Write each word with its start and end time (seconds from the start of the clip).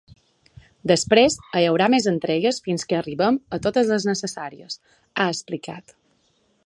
“Després 0.91 1.35
hi 1.59 1.67
haurà 1.71 1.89
més 1.95 2.07
entregues 2.11 2.59
fins 2.69 2.87
que 2.93 2.99
arribem 3.01 3.37
a 3.59 3.59
totes 3.67 3.93
les 3.95 4.09
necessàries”, 4.11 4.81
ha 5.19 5.29
explicat. 5.35 5.95